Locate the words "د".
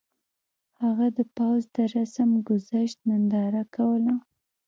1.17-1.19, 1.75-1.77